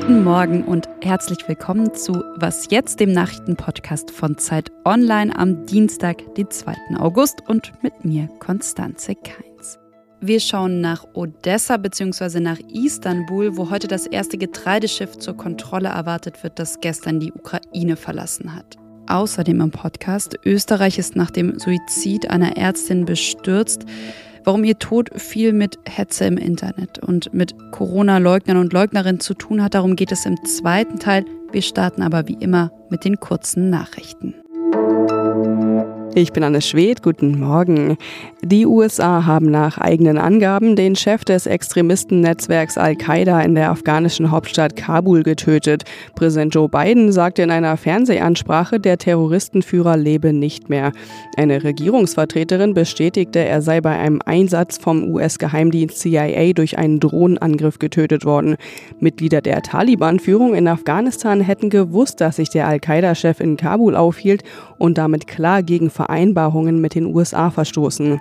[0.00, 6.34] Guten Morgen und herzlich willkommen zu Was jetzt, dem Nachrichtenpodcast von Zeit Online am Dienstag,
[6.36, 6.74] den 2.
[6.98, 9.78] August und mit mir Konstanze Keins.
[10.20, 12.40] Wir schauen nach Odessa bzw.
[12.40, 17.96] nach Istanbul, wo heute das erste Getreideschiff zur Kontrolle erwartet wird, das gestern die Ukraine
[17.96, 18.76] verlassen hat.
[19.08, 23.84] Außerdem im Podcast, Österreich ist nach dem Suizid einer Ärztin bestürzt
[24.44, 29.62] warum ihr Tod viel mit Hetze im Internet und mit Corona-Leugnern und Leugnerinnen zu tun
[29.62, 29.74] hat.
[29.74, 31.24] Darum geht es im zweiten Teil.
[31.52, 34.34] Wir starten aber wie immer mit den kurzen Nachrichten.
[36.14, 37.96] Ich bin Anne Schwedt, guten Morgen.
[38.42, 44.74] Die USA haben nach eigenen Angaben den Chef des Extremistennetzwerks Al-Qaida in der afghanischen Hauptstadt
[44.74, 45.84] Kabul getötet.
[46.14, 50.92] Präsident Joe Biden sagte in einer Fernsehansprache, der Terroristenführer lebe nicht mehr.
[51.36, 58.24] Eine Regierungsvertreterin bestätigte, er sei bei einem Einsatz vom US-Geheimdienst CIA durch einen Drohnenangriff getötet
[58.24, 58.56] worden.
[58.98, 64.42] Mitglieder der Taliban-Führung in Afghanistan hätten gewusst, dass sich der Al-Qaida-Chef in Kabul aufhielt
[64.78, 68.20] und damit klar gegen Vereinbarungen mit den USA verstoßen.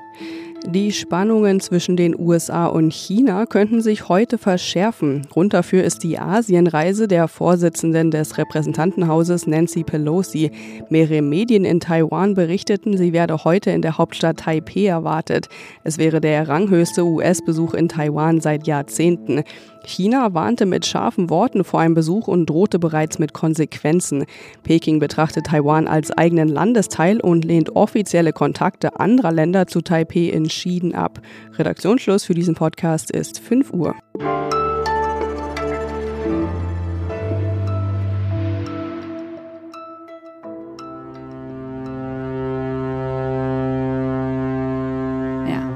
[0.66, 5.22] Die Spannungen zwischen den USA und China könnten sich heute verschärfen.
[5.30, 10.52] Grund dafür ist die Asienreise der Vorsitzenden des Repräsentantenhauses Nancy Pelosi.
[10.90, 15.48] Mehrere Medien in Taiwan berichteten, sie werde heute in der Hauptstadt Taipei erwartet.
[15.84, 19.44] Es wäre der ranghöchste US-Besuch in Taiwan seit Jahrzehnten.
[19.88, 24.26] China warnte mit scharfen Worten vor einem Besuch und drohte bereits mit Konsequenzen.
[24.64, 30.96] Peking betrachtet Taiwan als eigenen Landesteil und lehnt offizielle Kontakte anderer Länder zu Taipei entschieden
[30.96, 31.20] ab.
[31.58, 33.96] Redaktionsschluss für diesen Podcast ist 5 Uhr.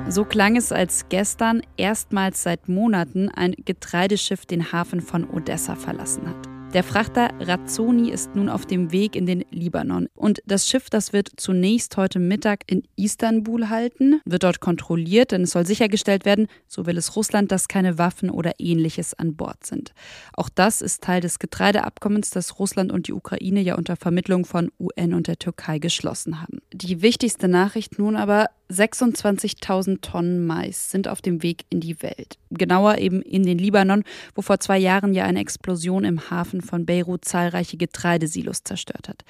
[0.09, 6.27] So klang es, als gestern erstmals seit Monaten ein Getreideschiff den Hafen von Odessa verlassen
[6.27, 6.50] hat.
[6.73, 10.07] Der Frachter Razzoni ist nun auf dem Weg in den Libanon.
[10.15, 15.41] Und das Schiff, das wird zunächst heute Mittag in Istanbul halten, wird dort kontrolliert, denn
[15.41, 19.65] es soll sichergestellt werden, so will es Russland, dass keine Waffen oder ähnliches an Bord
[19.65, 19.91] sind.
[20.31, 24.71] Auch das ist Teil des Getreideabkommens, das Russland und die Ukraine ja unter Vermittlung von
[24.79, 26.59] UN und der Türkei geschlossen haben.
[26.71, 32.37] Die wichtigste Nachricht nun aber, 26.000 Tonnen Mais sind auf dem Weg in die Welt.
[32.51, 34.03] Genauer eben in den Libanon,
[34.35, 39.23] wo vor zwei Jahren ja eine Explosion im Hafen von Beirut zahlreiche Getreidesilos zerstört hat.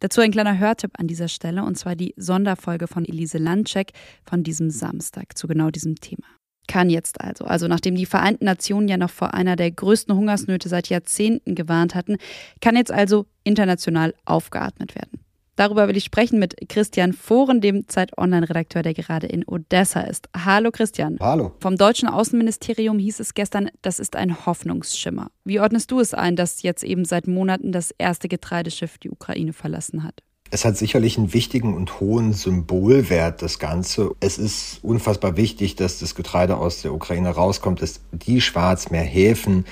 [0.00, 3.92] Dazu ein kleiner Hörtipp an dieser Stelle, und zwar die Sonderfolge von Elise Landcheck
[4.24, 6.26] von diesem Samstag zu genau diesem Thema.
[6.66, 10.68] Kann jetzt also, also nachdem die Vereinten Nationen ja noch vor einer der größten Hungersnöte
[10.68, 12.16] seit Jahrzehnten gewarnt hatten,
[12.60, 15.21] kann jetzt also international aufgeatmet werden.
[15.56, 20.28] Darüber will ich sprechen mit Christian Fohren, dem Zeit-Online-Redakteur, der gerade in Odessa ist.
[20.34, 21.18] Hallo Christian.
[21.20, 21.52] Hallo.
[21.60, 25.30] Vom deutschen Außenministerium hieß es gestern, das ist ein Hoffnungsschimmer.
[25.44, 29.52] Wie ordnest du es ein, dass jetzt eben seit Monaten das erste Getreideschiff die Ukraine
[29.52, 30.22] verlassen hat?
[30.50, 34.14] Es hat sicherlich einen wichtigen und hohen Symbolwert, das Ganze.
[34.20, 39.64] Es ist unfassbar wichtig, dass das Getreide aus der Ukraine rauskommt, dass die Schwarzmeerhäfen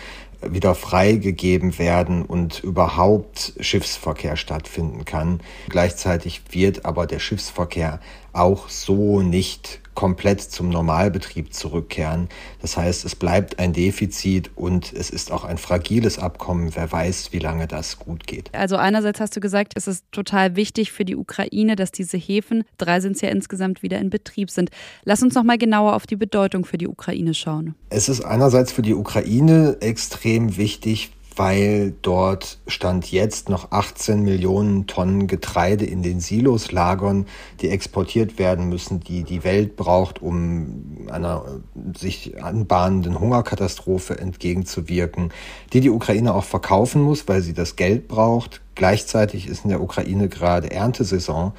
[0.43, 5.41] wieder freigegeben werden und überhaupt Schiffsverkehr stattfinden kann.
[5.69, 8.01] Gleichzeitig wird aber der Schiffsverkehr
[8.33, 12.31] auch so nicht komplett zum Normalbetrieb zurückkehren.
[12.63, 16.75] Das heißt, es bleibt ein Defizit und es ist auch ein fragiles Abkommen.
[16.75, 18.49] Wer weiß, wie lange das gut geht.
[18.55, 22.65] Also einerseits hast du gesagt, es ist total wichtig für die Ukraine, dass diese Häfen,
[22.79, 24.71] drei sind es ja insgesamt, wieder in Betrieb sind.
[25.05, 27.75] Lass uns noch mal genauer auf die Bedeutung für die Ukraine schauen.
[27.91, 31.11] Es ist einerseits für die Ukraine extrem wichtig,
[31.41, 37.25] weil dort stand jetzt noch 18 Millionen Tonnen Getreide in den Silos lagern,
[37.63, 41.63] die exportiert werden müssen, die die Welt braucht, um einer
[41.97, 45.33] sich anbahnenden Hungerkatastrophe entgegenzuwirken,
[45.73, 48.61] die die Ukraine auch verkaufen muss, weil sie das Geld braucht.
[48.75, 51.55] Gleichzeitig ist in der Ukraine gerade Erntesaison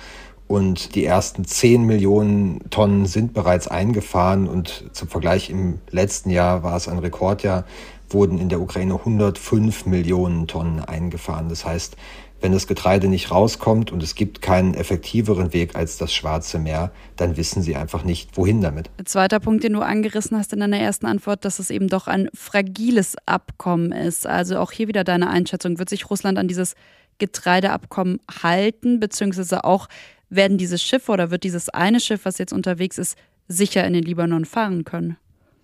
[0.48, 6.62] und die ersten 10 Millionen Tonnen sind bereits eingefahren und zum Vergleich im letzten Jahr
[6.62, 7.64] war es ein Rekordjahr
[8.14, 11.50] wurden in der Ukraine 105 Millionen Tonnen eingefahren.
[11.50, 11.98] Das heißt,
[12.42, 16.92] wenn das Getreide nicht rauskommt und es gibt keinen effektiveren Weg als das Schwarze Meer,
[17.16, 18.90] dann wissen sie einfach nicht, wohin damit.
[19.06, 22.30] Zweiter Punkt, den du angerissen hast in deiner ersten Antwort, dass es eben doch ein
[22.34, 24.26] fragiles Abkommen ist.
[24.26, 25.78] Also auch hier wieder deine Einschätzung.
[25.78, 26.74] Wird sich Russland an dieses
[27.20, 29.88] Getreideabkommen halten, beziehungsweise auch
[30.30, 33.18] werden diese Schiffe oder wird dieses eine Schiff, was jetzt unterwegs ist,
[33.48, 35.18] sicher in den Libanon fahren können?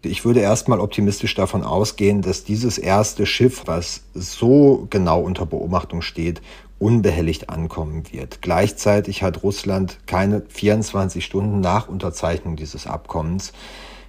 [0.04, 6.02] Ich würde erstmal optimistisch davon ausgehen, dass dieses erste Schiff, was so genau unter Beobachtung
[6.02, 6.42] steht,
[6.80, 8.42] unbehelligt ankommen wird.
[8.42, 13.54] Gleichzeitig hat Russland keine 24 Stunden nach Unterzeichnung dieses Abkommens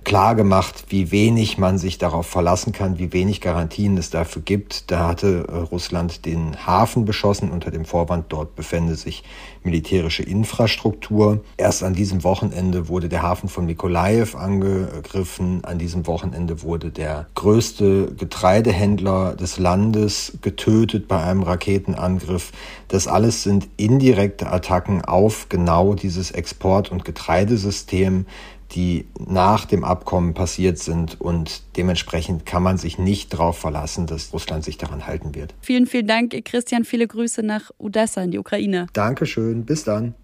[0.04, 4.90] klar gemacht, wie wenig man sich darauf verlassen kann, wie wenig Garantien es dafür gibt.
[4.90, 9.24] Da hatte äh, Russland den Hafen beschossen unter dem Vorwand, dort befände sich
[9.62, 11.42] militärische Infrastruktur.
[11.56, 15.64] Erst an diesem Wochenende wurde der Hafen von Mikolaev angegriffen.
[15.64, 22.52] An diesem Wochenende wurde der größte Getreidehändler des Landes getötet bei einem Raketenangriff.
[22.88, 28.26] Das alles sind indirekte Attacken auf genau dieses Export- und Getreidesystem
[28.72, 31.20] die nach dem Abkommen passiert sind.
[31.20, 35.54] Und dementsprechend kann man sich nicht darauf verlassen, dass Russland sich daran halten wird.
[35.60, 36.84] Vielen, vielen Dank, Christian.
[36.84, 38.86] Viele Grüße nach Odessa in die Ukraine.
[38.92, 39.64] Dankeschön.
[39.64, 40.14] Bis dann.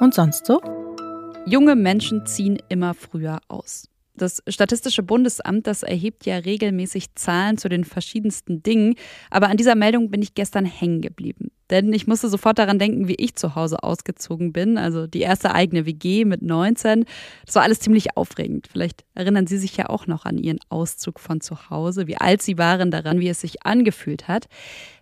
[0.00, 0.60] Und sonst so?
[1.46, 3.88] Junge Menschen ziehen immer früher aus.
[4.16, 8.94] Das Statistische Bundesamt, das erhebt ja regelmäßig Zahlen zu den verschiedensten Dingen,
[9.30, 11.50] aber an dieser Meldung bin ich gestern hängen geblieben.
[11.70, 14.78] Denn ich musste sofort daran denken, wie ich zu Hause ausgezogen bin.
[14.78, 17.04] Also die erste eigene WG mit 19.
[17.44, 18.68] Das war alles ziemlich aufregend.
[18.70, 22.40] Vielleicht erinnern Sie sich ja auch noch an Ihren Auszug von zu Hause, wie alt
[22.40, 24.46] Sie waren daran, wie es sich angefühlt hat.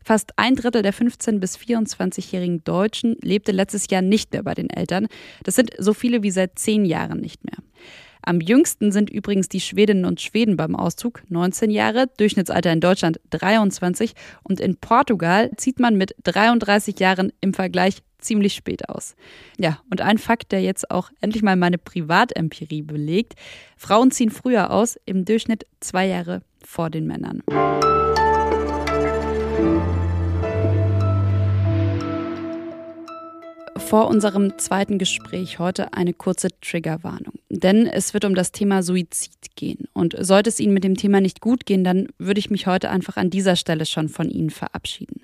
[0.02, 4.70] Fast ein Drittel der 15- bis 24-jährigen Deutschen lebte letztes Jahr nicht mehr bei den
[4.70, 5.08] Eltern.
[5.42, 7.58] Das sind so viele wie seit zehn Jahren nicht mehr.
[8.26, 13.20] Am jüngsten sind übrigens die Schwedinnen und Schweden beim Auszug, 19 Jahre, Durchschnittsalter in Deutschland
[13.30, 19.14] 23 und in Portugal zieht man mit 33 Jahren im Vergleich ziemlich spät aus.
[19.58, 23.34] Ja, und ein Fakt, der jetzt auch endlich mal meine Privatempirie belegt.
[23.76, 27.42] Frauen ziehen früher aus, im Durchschnitt zwei Jahre vor den Männern.
[33.84, 37.34] vor unserem zweiten Gespräch heute eine kurze Triggerwarnung.
[37.60, 39.86] Denn es wird um das Thema Suizid gehen.
[39.92, 42.90] Und sollte es Ihnen mit dem Thema nicht gut gehen, dann würde ich mich heute
[42.90, 45.22] einfach an dieser Stelle schon von Ihnen verabschieden.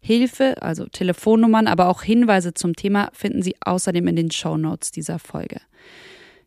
[0.00, 4.90] Hilfe, also Telefonnummern, aber auch Hinweise zum Thema finden Sie außerdem in den Show Notes
[4.90, 5.60] dieser Folge.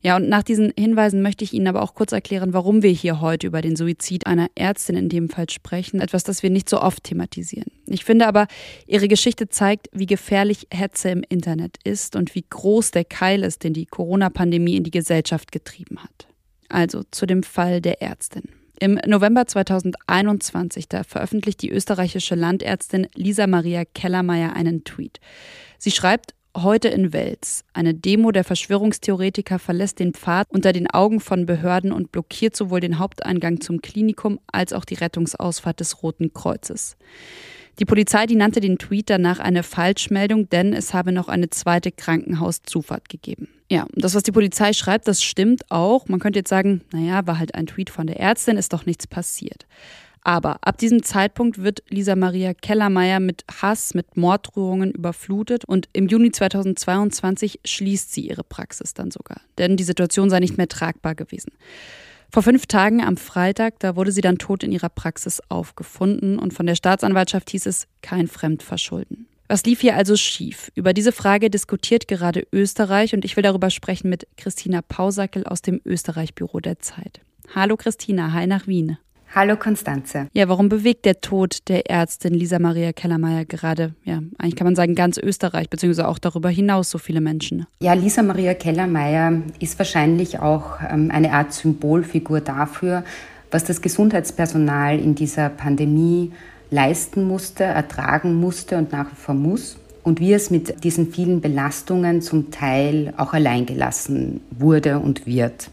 [0.02, 3.20] Ja, und nach diesen Hinweisen möchte ich Ihnen aber auch kurz erklären, warum wir hier
[3.20, 6.00] heute über den Suizid einer Ärztin in dem Fall sprechen.
[6.00, 7.72] Etwas, das wir nicht so oft thematisieren.
[7.88, 8.48] Ich finde aber,
[8.86, 13.64] Ihre Geschichte zeigt, wie gefährlich Hetze im Internet ist und wie groß der Keil ist,
[13.64, 16.28] den die Corona-Pandemie in die Gesellschaft getrieben hat.
[16.70, 18.44] Also zu dem Fall der Ärztin.
[18.80, 25.20] Im November 2021, da veröffentlicht die österreichische Landärztin Lisa Maria Kellermeier einen Tweet.
[25.80, 27.64] Sie schreibt, heute in Wels.
[27.74, 32.80] Eine Demo der Verschwörungstheoretiker verlässt den Pfad unter den Augen von Behörden und blockiert sowohl
[32.80, 36.98] den Haupteingang zum Klinikum als auch die Rettungsausfahrt des Roten Kreuzes.
[37.80, 41.92] Die Polizei, die nannte den Tweet danach eine Falschmeldung, denn es habe noch eine zweite
[41.92, 43.50] Krankenhauszufahrt gegeben.
[43.70, 46.08] Ja, das, was die Polizei schreibt, das stimmt auch.
[46.08, 49.06] Man könnte jetzt sagen, naja, war halt ein Tweet von der Ärztin, ist doch nichts
[49.06, 49.68] passiert.
[50.28, 56.10] Aber ab diesem Zeitpunkt wird Lisa Maria Kellermeier mit Hass, mit Morddrohungen überflutet und im
[56.10, 59.40] Juni 2022 schließt sie ihre Praxis dann sogar.
[59.58, 61.54] Denn die Situation sei nicht mehr tragbar gewesen.
[62.30, 66.54] Vor fünf Tagen am Freitag, da wurde sie dann tot in ihrer Praxis aufgefunden und
[66.54, 69.28] von der Staatsanwaltschaft hieß es kein Fremdverschulden.
[69.48, 70.74] Was lief hier also schief?
[70.76, 75.62] Über diese Frage diskutiert gerade Österreich und ich will darüber sprechen mit Christina Pausackel aus
[75.62, 77.22] dem Österreich-Büro der Zeit.
[77.56, 78.98] Hallo Christina, hi nach Wien.
[79.36, 80.28] Hallo Konstanze.
[80.34, 84.76] Ja, warum bewegt der Tod der Ärztin Lisa Maria Kellermeier gerade, ja, eigentlich kann man
[84.76, 87.66] sagen, ganz Österreich, beziehungsweise auch darüber hinaus so viele Menschen?
[87.82, 93.04] Ja, Lisa Maria Kellermeier ist wahrscheinlich auch ähm, eine Art Symbolfigur dafür,
[93.52, 96.32] was das Gesundheitspersonal in dieser Pandemie
[96.70, 101.42] leisten musste, ertragen musste und nach wie vor muss und wie es mit diesen vielen
[101.42, 105.70] Belastungen zum Teil auch alleingelassen wurde und wird.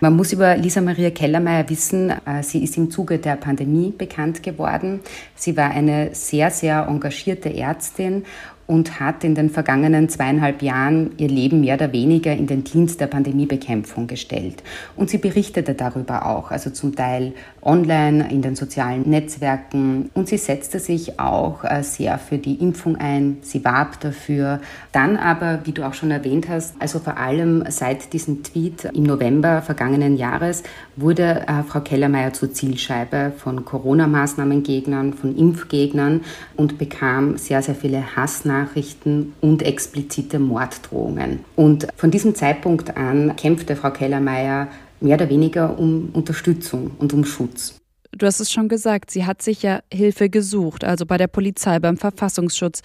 [0.00, 4.42] Man muss über Lisa Maria Kellermeier wissen, äh, sie ist im Zuge der Pandemie bekannt
[4.42, 5.00] geworden.
[5.34, 8.24] Sie war eine sehr, sehr engagierte Ärztin
[8.66, 13.00] und hat in den vergangenen zweieinhalb Jahren ihr Leben mehr oder weniger in den Dienst
[13.00, 14.62] der Pandemiebekämpfung gestellt.
[14.96, 20.10] Und sie berichtete darüber auch, also zum Teil online, in den sozialen Netzwerken.
[20.14, 23.38] Und sie setzte sich auch äh, sehr für die Impfung ein.
[23.42, 24.60] Sie warb dafür.
[24.92, 29.02] Dann aber, wie du auch schon erwähnt hast, also vor allem seit diesem Tweet im
[29.02, 30.62] November vergangenen Jahres
[30.96, 36.22] wurde äh, Frau Kellermeier zur Zielscheibe von Corona-Maßnahmengegnern, von Impfgegnern
[36.56, 41.40] und bekam sehr, sehr viele Hassnachrichten Hassnachrichten und explizite Morddrohungen.
[41.56, 44.68] Und von diesem Zeitpunkt an kämpfte Frau Kellermeier
[45.00, 47.76] mehr oder weniger um Unterstützung und um Schutz.
[48.12, 51.78] Du hast es schon gesagt, sie hat sich ja Hilfe gesucht, also bei der Polizei,
[51.80, 52.82] beim Verfassungsschutz.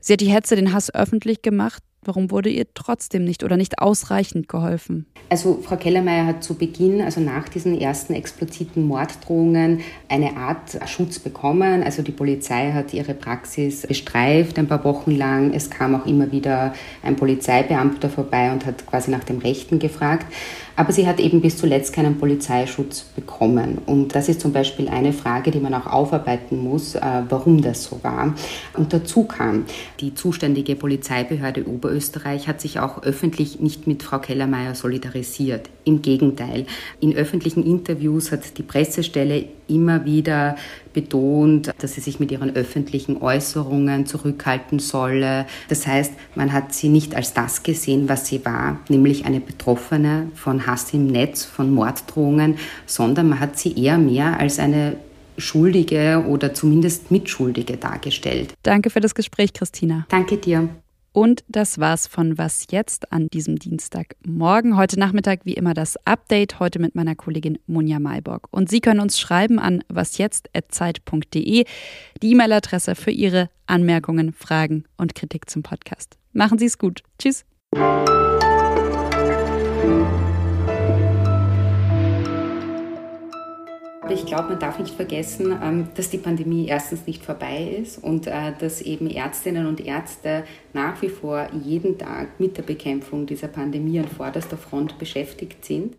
[0.00, 1.82] Sie hat die Hetze, den Hass öffentlich gemacht.
[2.04, 5.06] Warum wurde ihr trotzdem nicht oder nicht ausreichend geholfen?
[5.30, 11.18] Also Frau Kellermeier hat zu Beginn, also nach diesen ersten expliziten Morddrohungen, eine Art Schutz
[11.18, 11.82] bekommen.
[11.82, 15.52] Also die Polizei hat ihre Praxis bestreift ein paar Wochen lang.
[15.54, 20.26] Es kam auch immer wieder ein Polizeibeamter vorbei und hat quasi nach dem Rechten gefragt.
[20.76, 23.78] Aber sie hat eben bis zuletzt keinen Polizeischutz bekommen.
[23.86, 27.84] Und das ist zum Beispiel eine Frage, die man auch aufarbeiten muss, äh, warum das
[27.84, 28.34] so war.
[28.74, 29.64] Und dazu kam,
[30.00, 35.70] die zuständige Polizeibehörde Oberösterreich hat sich auch öffentlich nicht mit Frau Kellermeier solidarisiert.
[35.84, 36.66] Im Gegenteil,
[37.00, 40.56] in öffentlichen Interviews hat die Pressestelle immer wieder
[40.92, 45.46] betont, dass sie sich mit ihren öffentlichen Äußerungen zurückhalten solle.
[45.68, 50.28] Das heißt, man hat sie nicht als das gesehen, was sie war, nämlich eine Betroffene
[50.34, 52.56] von Hass im Netz, von Morddrohungen,
[52.86, 54.96] sondern man hat sie eher mehr als eine
[55.38, 58.54] Schuldige oder zumindest Mitschuldige dargestellt.
[58.62, 60.06] Danke für das Gespräch, Christina.
[60.08, 60.68] Danke dir.
[61.14, 64.76] Und das war's von Was jetzt an diesem Dienstagmorgen.
[64.76, 68.48] Heute Nachmittag wie immer das Update, heute mit meiner Kollegin Munja Mayborg.
[68.50, 71.64] Und Sie können uns schreiben an wasjetzt.zeit.de,
[72.20, 76.18] die E-Mail-Adresse für Ihre Anmerkungen, Fragen und Kritik zum Podcast.
[76.32, 77.04] Machen Sie es gut.
[77.16, 77.44] Tschüss.
[84.10, 88.26] Ich glaube, man darf nicht vergessen, ähm, dass die Pandemie erstens nicht vorbei ist und
[88.26, 93.48] äh, dass eben Ärztinnen und Ärzte nach wie vor jeden Tag mit der Bekämpfung dieser
[93.48, 95.96] Pandemie an vorderster Front beschäftigt sind.